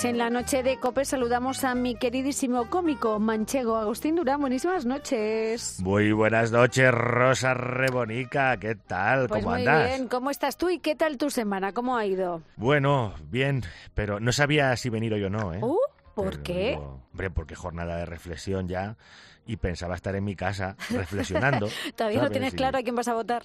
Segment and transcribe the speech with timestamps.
[0.00, 4.40] Pues en la noche de COPE saludamos a mi queridísimo cómico manchego Agustín Durán.
[4.40, 5.78] Buenísimas noches.
[5.82, 8.56] Muy buenas noches, Rosa Rebonica.
[8.56, 9.28] ¿Qué tal?
[9.28, 9.88] Pues ¿Cómo muy andas?
[9.88, 10.08] bien.
[10.08, 11.74] ¿Cómo estás tú y qué tal tu semana?
[11.74, 12.40] ¿Cómo ha ido?
[12.56, 15.60] Bueno, bien, pero no sabía si venir hoy o no, ¿eh?
[15.60, 15.76] Uh,
[16.14, 16.70] ¿Por qué?
[16.70, 17.02] digo.
[17.12, 18.96] Hombre, porque jornada de reflexión ya
[19.44, 21.68] y pensaba estar en mi casa reflexionando.
[21.94, 23.42] ¿Todavía no tienes claro a quién vas a votar?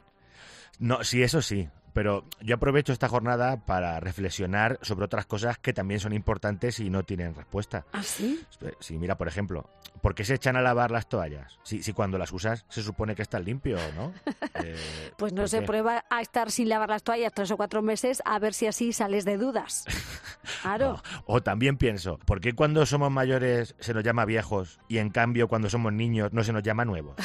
[0.79, 1.67] No, sí, eso sí.
[1.95, 6.89] Pero yo aprovecho esta jornada para reflexionar sobre otras cosas que también son importantes y
[6.89, 7.85] no tienen respuesta.
[7.93, 8.43] ¿Ah, sí?
[8.81, 9.69] Sí, mira, por ejemplo,
[10.01, 11.57] ¿por qué se echan a lavar las toallas?
[11.63, 14.11] Si, si cuando las usas se supone que están limpio, ¿no?
[14.63, 14.75] Eh,
[15.17, 15.65] Pues no ¿por se qué?
[15.65, 18.91] prueba a estar sin lavar las toallas tres o cuatro meses a ver si así
[18.93, 19.85] sales de dudas.
[20.61, 20.93] Claro.
[20.93, 21.01] No.
[21.25, 25.47] O también pienso, ¿por qué cuando somos mayores se nos llama viejos y en cambio
[25.47, 27.15] cuando somos niños no se nos llama nuevos?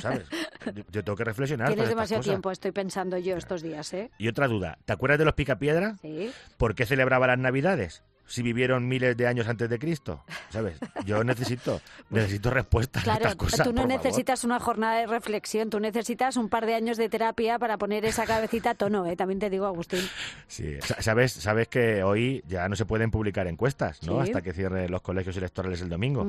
[0.00, 0.26] ¿Sabes?
[0.90, 1.68] Yo, tengo que reflexionar.
[1.68, 4.10] Tienes demasiado tiempo, estoy pensando yo estos días, ¿eh?
[4.18, 5.96] Y otra duda, ¿te acuerdas de los picapiedra?
[6.02, 6.30] Sí.
[6.56, 8.02] ¿Por qué celebraba las Navidades?
[8.24, 10.78] Si vivieron miles de años antes de Cristo, ¿sabes?
[11.04, 13.64] Yo necesito, necesito respuestas a Claro, estas cosas.
[13.66, 13.96] tú no favor.
[13.96, 18.04] necesitas una jornada de reflexión, tú necesitas un par de años de terapia para poner
[18.04, 19.16] esa cabecita a tono, ¿eh?
[19.16, 20.00] También te digo, Agustín.
[20.46, 24.22] Sí, sa- sabes, sabes que hoy ya no se pueden publicar encuestas, ¿no?
[24.22, 24.30] Sí.
[24.30, 26.26] Hasta que cierren los colegios electorales el domingo.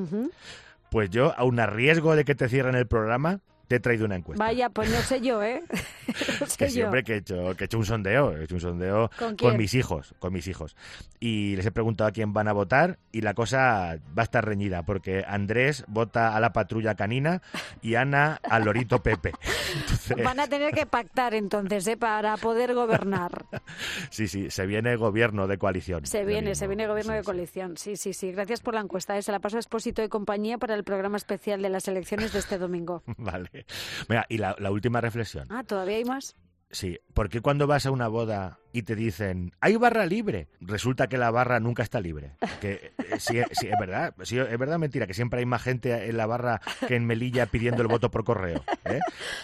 [0.90, 3.40] Pues yo, aun a riesgo de que te cierren el programa,
[3.74, 4.44] te he traído una encuesta.
[4.44, 5.64] Vaya, pues no sé yo, ¿eh?
[6.40, 8.62] No sé Que siempre que he hecho, que he hecho un sondeo, he hecho un
[8.62, 10.76] sondeo ¿Con mis hijos, con mis hijos.
[11.20, 14.46] Y les he preguntado a quién van a votar y la cosa va a estar
[14.46, 17.42] reñida, porque Andrés vota a la patrulla canina
[17.82, 19.32] y Ana al lorito Pepe.
[19.74, 21.98] Entonces, Van a tener que pactar entonces, ¿eh?
[21.98, 23.46] Para poder gobernar.
[24.12, 26.06] sí, sí, se viene gobierno de coalición.
[26.06, 27.78] Se viene, se viene gobierno Sí, de coalición.
[27.78, 28.32] Sí, sí, sí.
[28.32, 29.18] Gracias por la encuesta.
[29.18, 29.24] ¿eh?
[29.24, 32.40] Se la paso a Expósito y compañía para el programa especial de las elecciones de
[32.40, 33.02] este domingo.
[33.18, 33.62] Vale.
[34.09, 35.47] Mira, y la, la última reflexión.
[35.50, 36.36] Ah, ¿todavía hay más?
[36.72, 40.47] Sí, ¿por qué cuando vas a una boda y te dicen, hay barra libre?
[40.59, 42.36] Resulta que la barra nunca está libre.
[42.61, 46.09] Que eh, sí, sí, es verdad, sí, es verdad mentira, que siempre hay más gente
[46.09, 48.63] en la barra que en Melilla pidiendo el voto por correo.
[48.85, 49.00] ¿eh?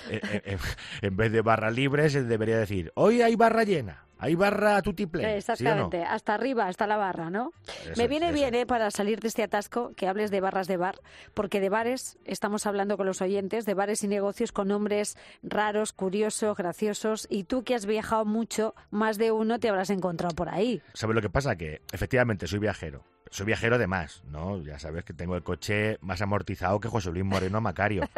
[0.10, 0.58] Eh, eh, eh,
[1.04, 5.22] en vez de barra libre se debería decir, hoy hay barra llena, hay barra tutiple.
[5.22, 5.38] ¿sí o no?
[5.38, 7.52] Exactamente, hasta arriba, hasta la barra, ¿no?
[7.84, 8.54] Eso Me viene eso bien.
[8.54, 8.66] ¿eh?
[8.66, 11.00] Para salir de este atasco, que hables de barras de bar,
[11.34, 15.94] porque de bares estamos hablando con los oyentes, de bares y negocios con nombres raros,
[15.94, 20.50] curiosos, graciosos, y tú que has viajado mucho, más de uno te habrás encontrado por
[20.50, 20.82] ahí.
[20.94, 21.56] ¿Sabes lo que pasa?
[21.56, 23.04] Que efectivamente soy viajero.
[23.32, 24.62] Soy viajero de más, ¿no?
[24.64, 28.10] Ya sabes que tengo el coche más amortizado que José Luis Moreno Macario,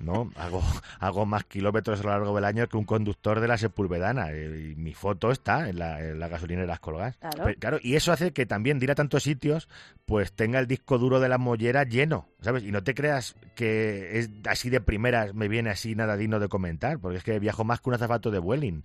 [0.00, 0.30] ¿no?
[0.36, 0.62] Hago,
[0.98, 4.32] hago más kilómetros a lo largo del año que un conductor de la Sepulvedana.
[4.32, 7.16] eh, Y mi foto está en la, en la gasolinera de las colgas.
[7.18, 7.54] Claro.
[7.58, 9.68] Claro, y eso hace que también de ir a tantos sitios,
[10.06, 12.62] pues tenga el disco duro de la mollera lleno, ¿sabes?
[12.62, 16.48] Y no te creas que es así de primeras, me viene así nada digno de
[16.48, 18.84] comentar, porque es que viajo más que un azafato de Vueling.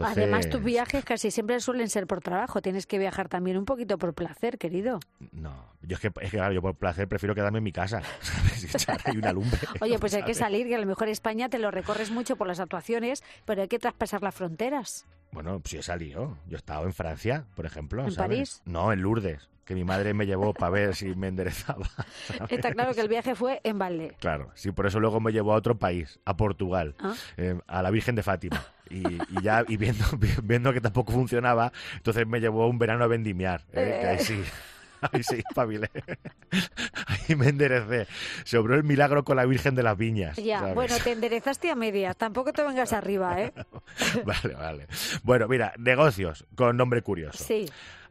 [0.00, 3.98] Además, tus viajes casi siempre suelen ser por trabajo, tienes que viajar también un poquito
[3.98, 5.00] por placer, querido.
[5.32, 8.00] No, yo es que, es que claro, yo por placer prefiero quedarme en mi casa,
[8.20, 8.64] ¿sabes?
[8.64, 9.58] Y echar ahí una lumbre.
[9.80, 12.46] Oye, pues hay que salir, que a lo mejor España te lo recorres mucho por
[12.46, 15.06] las actuaciones, pero hay que traspasar las fronteras.
[15.32, 16.36] Bueno, pues yo he salido.
[16.46, 18.04] Yo he estado en Francia, por ejemplo.
[18.04, 18.28] ¿En ¿sabes?
[18.28, 18.62] París?
[18.66, 21.86] No, en Lourdes, que mi madre me llevó para ver si me enderezaba.
[22.26, 22.42] ¿sabes?
[22.52, 24.14] Está claro que el viaje fue en balde.
[24.20, 27.14] Claro, sí, por eso luego me llevó a otro país, a Portugal, Ah.
[27.38, 28.62] eh, a la Virgen de Fátima.
[28.90, 30.04] Y, y ya y viendo,
[30.42, 33.62] viendo que tampoco funcionaba, entonces me llevó un verano a vendimiar.
[33.72, 34.42] eh, que ahí sí.
[35.12, 35.90] Ahí sí, espabilé.
[37.06, 38.06] Ahí me enderecé.
[38.44, 40.36] Sobró el milagro con la Virgen de las Viñas.
[40.36, 40.74] Ya, ¿sabes?
[40.74, 43.52] bueno, te enderezaste a medias, tampoco te vengas arriba, ¿eh?
[44.24, 44.86] Vale, vale.
[45.22, 47.42] Bueno, mira, negocios con nombre curioso.
[47.42, 47.68] Sí,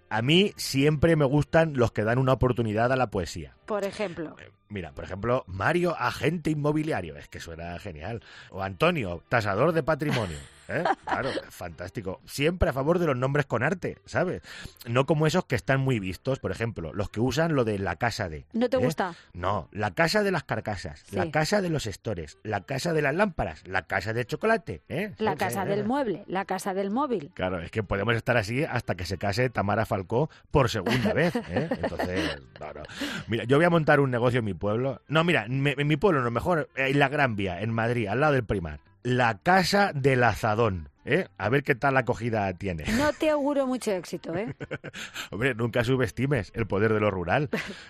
[0.10, 3.56] A mí siempre me gustan los que dan una oportunidad a la poesía.
[3.66, 4.36] por ejemplo.
[4.40, 7.18] Eh, Mira, por ejemplo, Mario, agente inmobiliario.
[7.18, 8.22] Es que suena genial.
[8.52, 10.38] O Antonio, tasador de patrimonio.
[10.72, 10.84] ¿Eh?
[11.06, 12.22] Claro, fantástico.
[12.26, 14.42] Siempre a favor de los nombres con arte, ¿sabes?
[14.88, 17.96] No como esos que están muy vistos, por ejemplo, los que usan lo de la
[17.98, 18.46] casa de.
[18.54, 18.80] ¿No te ¿eh?
[18.80, 19.16] gusta?
[19.34, 21.16] No, la casa de las carcasas, Sí.
[21.16, 24.82] la casa de los estores, la casa de las lámparas, la casa de chocolate.
[24.90, 25.14] ¿eh?
[25.18, 27.32] La Sí, casa sí, del mueble, la casa del móvil.
[27.34, 31.36] Claro, es que podemos estar así hasta que se case Tamara Falcó por segunda vez.
[31.36, 31.68] ¿eh?
[31.82, 32.82] Entonces, no, no.
[33.28, 35.02] Mira, yo voy a montar un negocio en mi pueblo.
[35.08, 38.20] No, mira, me- en mi pueblo, no, mejor en la Gran Vía, en Madrid, al
[38.22, 38.80] lado del Primar.
[39.04, 40.91] La casa del azadón.
[41.06, 41.28] ¿Eh?
[41.38, 42.86] A ver qué tal acogida tiene.
[42.98, 44.56] No te auguro mucho éxito, ¿eh?
[45.32, 47.50] Hombre, nunca subestimes el poder de lo rural.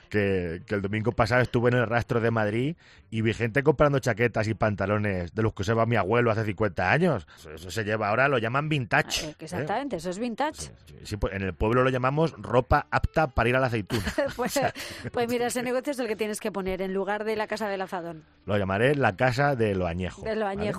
[0.10, 2.76] Que, que el domingo pasado estuve en el rastro de Madrid
[3.10, 6.92] y vi gente comprando chaquetas y pantalones de los que usaba mi abuelo hace 50
[6.92, 7.28] años.
[7.38, 9.26] Eso, eso se lleva ahora, lo llaman vintage.
[9.26, 9.36] Eh, ¿eh?
[9.40, 10.62] Exactamente, eso es vintage.
[10.62, 13.68] Sí, sí, sí, pues en el pueblo lo llamamos ropa apta para ir a la
[13.68, 14.04] aceituna.
[14.36, 14.60] Pues,
[15.12, 17.68] pues mira, ese negocio es el que tienes que poner en lugar de la casa
[17.68, 20.24] del azadón, Lo llamaré la casa de lo añejo.
[20.24, 20.72] de lo ¿vale?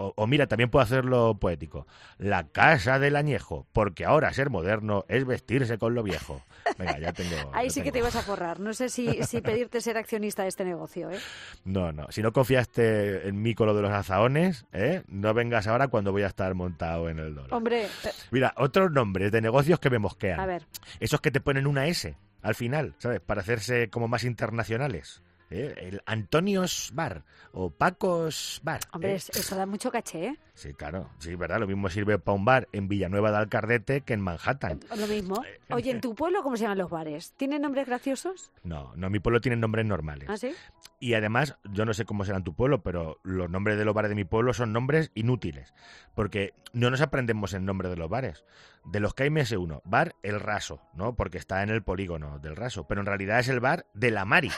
[0.00, 1.86] O, o mira, también puedo hacerlo poético.
[2.16, 6.42] La casa del añejo, porque ahora ser moderno es vestirse con lo viejo.
[6.78, 7.36] Venga, ya tengo.
[7.52, 8.60] Ahí ya sí que te ibas a forrar.
[8.60, 11.18] No sé si, si pedirte ser accionista de este negocio, ¿eh?
[11.64, 12.06] No, no.
[12.10, 15.02] Si no confiaste en mí con lo de los azaones, ¿eh?
[15.08, 17.52] no vengas ahora cuando voy a estar montado en el dólar.
[17.52, 20.40] Hombre, eh, Mira, otros nombres de negocios que me mosquean.
[20.40, 20.66] a ver,
[20.98, 23.20] Esos que te ponen una S al final, ¿sabes?
[23.20, 25.22] Para hacerse como más internacionales.
[25.50, 25.74] ¿Eh?
[25.76, 28.80] El Antonios Bar o Pacos Bar.
[28.92, 29.16] hombre, ¿eh?
[29.16, 30.38] es- eso da mucho caché, ¿eh?
[30.60, 31.08] Sí, claro.
[31.16, 31.58] Sí, ¿verdad?
[31.58, 34.78] Lo mismo sirve para un bar en Villanueva de Alcardete que en Manhattan.
[34.94, 35.42] Lo mismo.
[35.70, 37.32] Oye, ¿en tu pueblo cómo se llaman los bares?
[37.38, 38.52] ¿Tienen nombres graciosos?
[38.62, 40.28] No, no, mi pueblo tiene nombres normales.
[40.28, 40.54] ¿Ah, sí?
[40.98, 43.94] Y además, yo no sé cómo será en tu pueblo, pero los nombres de los
[43.94, 45.72] bares de mi pueblo son nombres inútiles.
[46.14, 48.44] Porque no nos aprendemos el nombre de los bares.
[48.84, 49.80] De los que hay me sé uno.
[49.86, 51.16] Bar El Raso, ¿no?
[51.16, 52.86] Porque está en el polígono del Raso.
[52.86, 54.52] Pero en realidad es el bar de la Mari,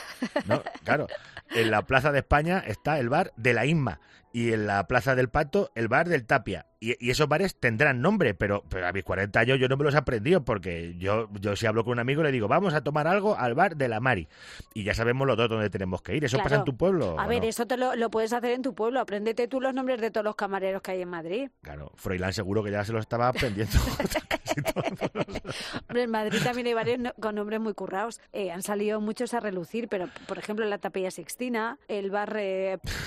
[0.47, 0.65] ¿no?
[0.83, 1.07] Claro.
[1.51, 4.01] En la Plaza de España está el bar de la Inma.
[4.33, 6.67] Y en la Plaza del Pato, el bar del Tapia.
[6.81, 9.85] Y, y esos bares tendrán nombre, pero, pero a mis 40 años yo no me
[9.85, 12.81] los he aprendido porque yo, yo si hablo con un amigo le digo, vamos a
[12.83, 14.27] tomar algo al bar de la Mari.
[14.75, 16.25] Y ya sabemos los dos dónde tenemos que ir.
[16.25, 17.21] ¿Eso pasa en tu pueblo?
[17.21, 17.49] A ver, no?
[17.49, 19.01] eso te lo, lo puedes hacer en tu pueblo.
[19.01, 21.51] Apréndete tú los nombres de todos los camareros que hay en Madrid.
[21.63, 23.79] Claro, Froilán seguro que ya se lo estaba aprendiendo.
[25.89, 28.21] Hombre, en Madrid también hay varios no- con nombres muy currados.
[28.33, 32.33] Eh, han salido muchos a relucir, pero por ejemplo la Tapilla Sixtina, el bar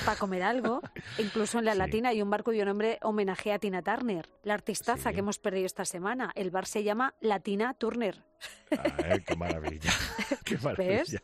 [0.06, 0.82] para comer algo,
[1.18, 1.78] incluso en la Sí.
[1.80, 5.14] Latina hay un bar cuyo nombre homenajea a Tina Turner, la artistaza Sí.
[5.16, 6.32] que hemos perdido esta semana.
[6.36, 8.24] El bar se llama Latina Turner.
[8.72, 9.92] Ay, qué maravilla.
[10.46, 11.02] Qué maravilla.
[11.04, 11.22] ¿Ves?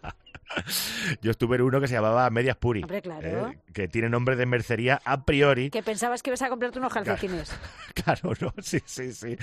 [1.22, 2.82] Yo estuve en uno que se llamaba Medias Puri.
[2.82, 3.50] Hombre, claro.
[3.50, 5.70] eh, que tiene nombre de mercería a priori.
[5.70, 7.52] Que pensabas que ibas a comprarte unos calcetines.
[7.94, 9.38] Claro, no, sí, sí, sí.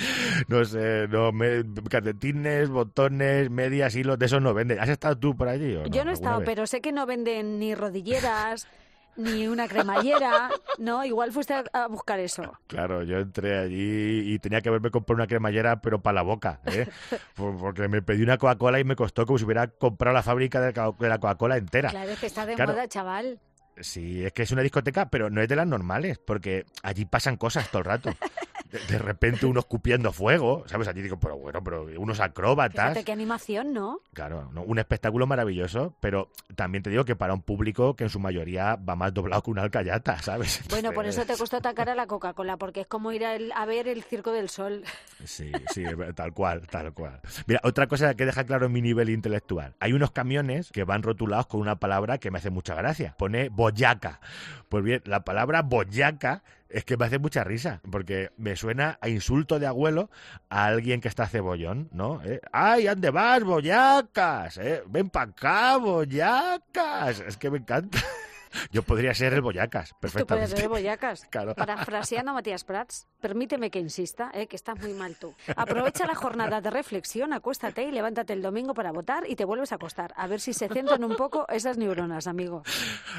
[0.48, 4.80] No sé, no, me, calcetines, botones, medias, hilos, de esos no venden.
[4.80, 5.86] ¿Has estado tú por allí o no?
[5.88, 6.46] Yo no he estado, vez?
[6.46, 8.66] pero sé que no venden ni rodilleras,
[9.18, 11.04] ni una cremallera, ¿no?
[11.04, 12.58] Igual fuiste a, a buscar eso.
[12.66, 16.60] Claro, yo entré allí y tenía que haberme comprado una cremallera, pero para la boca,
[16.64, 16.86] ¿eh?
[17.36, 20.60] Por- Porque me pedí una Coca-Cola y me costó como si hubiera comprado la fábrica
[20.60, 20.72] de
[21.08, 21.90] la Coca-Cola entera.
[21.90, 22.72] Claro, es que está de Claro.
[22.72, 23.38] moda, chaval.
[23.80, 27.36] Sí, es que es una discoteca, pero no es de las normales, porque allí pasan
[27.36, 28.10] cosas todo el rato.
[28.70, 30.88] De, de repente unos cupiendo fuego, ¿sabes?
[30.88, 32.90] Allí digo, pero bueno, pero unos acróbatas.
[32.90, 34.00] Fíjate qué animación, ¿no?
[34.12, 34.62] Claro, ¿no?
[34.62, 38.76] un espectáculo maravilloso, pero también te digo que para un público que en su mayoría
[38.76, 40.62] va más doblado que una alcayata, ¿sabes?
[40.68, 43.66] Bueno, por eso te costó tan cara la Coca-Cola, porque es como ir a, a
[43.66, 44.84] ver el Circo del Sol.
[45.24, 45.84] Sí, sí,
[46.14, 47.20] tal cual, tal cual.
[47.46, 49.74] Mira, otra cosa que deja claro mi nivel intelectual.
[49.80, 53.14] Hay unos camiones que van rotulados con una palabra que me hace mucha gracia.
[53.18, 54.20] Pone boyaca.
[54.68, 59.08] Pues bien, la palabra boyaca es que me hace mucha risa, porque me suena a
[59.08, 60.10] insulto de abuelo
[60.48, 62.22] a alguien que está cebollón, ¿no?
[62.24, 62.40] ¿Eh?
[62.52, 64.58] ¡Ay, ande vas, boyacas!
[64.58, 64.82] ¿eh?
[64.86, 67.20] ¡Ven para acá, boyacas!
[67.20, 67.98] Es que me encanta.
[68.70, 70.56] Yo podría ser el boyacas, Tú puedes perfectamente.
[70.56, 71.26] ser boyacas.
[71.30, 71.54] Claro.
[71.54, 75.34] Parafraseando a Matías Prats, permíteme que insista, eh, que estás muy mal tú.
[75.56, 79.72] Aprovecha la jornada de reflexión, acuéstate y levántate el domingo para votar y te vuelves
[79.72, 80.12] a acostar.
[80.16, 82.62] A ver si se centran un poco esas neuronas, amigo.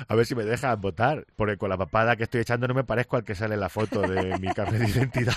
[0.08, 2.84] A ver si me dejan votar, porque con la papada que estoy echando no me
[2.84, 5.36] parezco al que sale en la foto de mi carnet de identidad.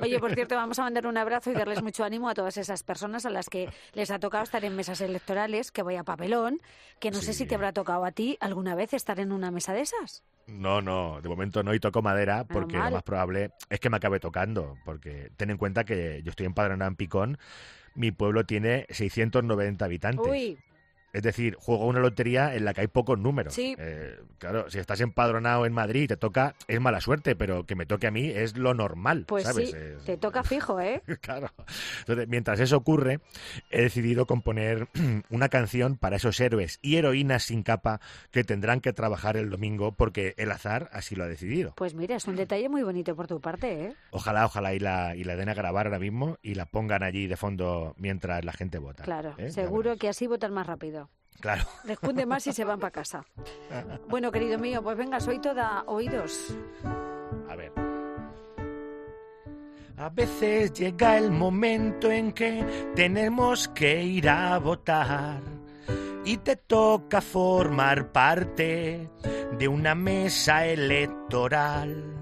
[0.00, 2.82] Oye, por cierto, vamos a mandar un abrazo y darles mucho ánimo a todas esas
[2.82, 6.60] personas a las que les ha tocado estar en mesas electorales, que vaya papelón,
[7.00, 9.72] que no sé si te habrá tocado a ti alguna vez estar en una mesa
[9.72, 10.22] de esas.
[10.46, 13.98] No, no, de momento no y toco madera porque lo más probable es que me
[13.98, 17.38] acabe tocando, porque ten en cuenta que yo estoy empadronado en Picón,
[17.94, 20.26] mi pueblo tiene 690 habitantes.
[20.26, 20.58] Uy,
[21.18, 23.52] Es decir, juego una lotería en la que hay pocos números.
[23.52, 23.74] Sí.
[23.76, 27.74] Eh, claro, si estás empadronado en Madrid y te toca, es mala suerte, pero que
[27.74, 29.24] me toque a mí es lo normal.
[29.26, 29.70] pues ¿sabes?
[29.70, 31.02] sí, Es- te toca fijo, ¿eh?
[31.20, 31.48] Claro.
[32.00, 33.18] Entonces, mientras eso ocurre,
[33.70, 34.86] he decidido componer
[35.30, 39.90] una canción para esos héroes y heroínas sin capa que tendrán que trabajar el domingo
[39.90, 41.72] porque el azar así lo ha decidido.
[41.76, 43.94] Pues mira, es un detalle muy bonito por tu parte, ¿eh?
[44.12, 47.26] Ojalá, ojalá y la, y la den a grabar ahora mismo y la pongan allí
[47.26, 49.02] de fondo mientras la gente vota.
[49.02, 49.50] Claro, ¿eh?
[49.50, 51.07] Seguro que así votan más rápido.
[51.40, 51.64] Claro.
[51.84, 53.24] Les cunde más y se van para casa.
[54.08, 56.54] Bueno, querido mío, pues venga, soy toda oídos.
[57.48, 57.72] A ver.
[59.96, 62.64] A veces llega el momento en que
[62.94, 65.40] tenemos que ir a votar
[66.24, 69.10] y te toca formar parte
[69.58, 72.14] de una mesa electoral.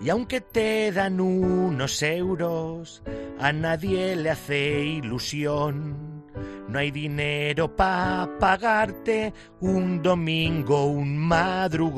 [0.00, 3.02] Y aunque te dan unos euros,
[3.38, 6.05] a nadie le hace ilusión.
[6.76, 11.96] No hay dinero para pagarte un domingo, un madrugón.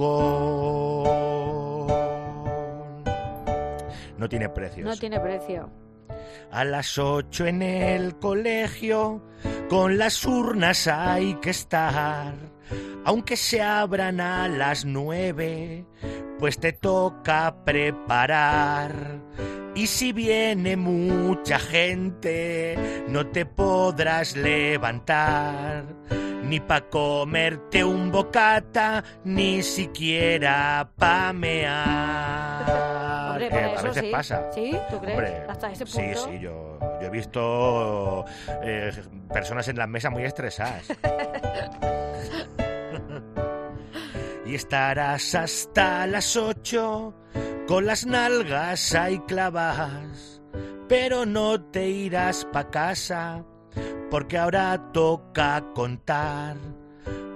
[4.17, 4.87] No tiene precios.
[4.87, 5.69] No tiene precio.
[6.53, 9.21] A las ocho en el colegio,
[9.69, 12.35] con las urnas hay que estar.
[13.05, 15.87] Aunque se abran a las nueve,
[16.39, 18.95] pues te toca preparar.
[19.75, 22.77] Y si viene mucha gente,
[23.09, 25.85] no te podrás levantar,
[26.43, 33.31] ni pa' comerte un bocata, ni siquiera pa' mear.
[33.31, 34.11] Hombre, Que para a eso veces sí.
[34.11, 34.51] pasa.
[34.53, 34.77] ¿Sí?
[34.91, 35.17] ¿Tú crees?
[35.19, 36.25] Hombre, Hasta ese sí, punto.
[36.25, 38.25] sí, yo, yo he visto
[38.65, 38.91] eh,
[39.33, 40.83] personas en las mesas muy estresadas.
[44.47, 47.15] y estarás hasta las ocho
[47.69, 50.41] con las nalgas ahí clavas,
[50.89, 53.45] pero no te irás pa' casa
[54.11, 56.57] porque ahora toca contar.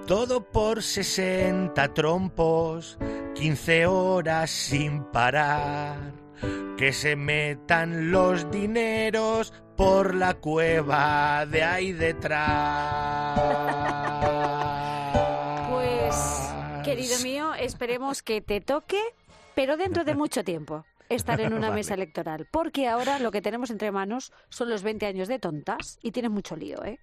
[0.06, 2.98] Todo por 60 trompos,
[3.34, 5.98] 15 horas sin parar.
[6.78, 13.38] Que se metan los dineros por la cueva de ahí detrás.
[15.70, 19.00] Pues, querido mío, esperemos que te toque,
[19.54, 21.80] pero dentro de mucho tiempo estar en una Vale.
[21.80, 22.46] mesa electoral.
[22.50, 26.30] Porque ahora lo que tenemos entre manos son los 20 años de tontas y tienes
[26.30, 26.98] mucho lío, ¿eh?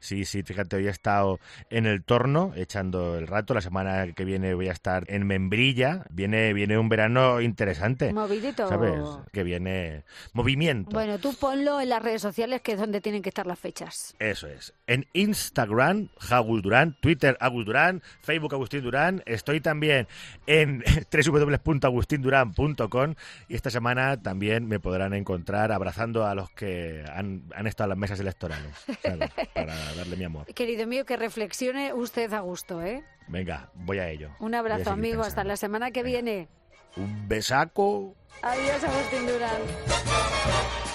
[0.00, 3.54] Sí, sí, fíjate, hoy he estado en el torno echando el rato.
[3.54, 6.04] La semana que viene voy a estar en Membrilla.
[6.10, 8.12] Viene, viene un verano interesante.
[8.12, 8.68] Movidito.
[8.68, 9.00] ¿Sabes?
[9.32, 10.90] Que viene movimiento.
[10.92, 14.14] Bueno, tú ponlo en las redes sociales, que es donde tienen que estar las fechas.
[14.18, 14.74] Eso es.
[14.86, 19.22] En Instagram, Agus Durán, Twitter, Agus Durán, Facebook, Agustín Durán.
[19.26, 20.06] Estoy también
[20.46, 23.14] en www.agustindurán.com
[23.48, 27.90] y esta semana también me podrán encontrar abrazando a los que han, han estado en
[27.90, 29.30] las mesas electorales, ¿sabes?
[29.66, 30.46] Para darle mi amor.
[30.46, 33.04] Querido mío, que reflexione usted a gusto, ¿eh?
[33.28, 34.30] Venga, voy a ello.
[34.40, 35.22] Un abrazo, amigo.
[35.22, 36.48] Hasta la semana que viene.
[36.96, 38.14] Un besaco.
[38.42, 40.87] Adiós, Agustín Durán.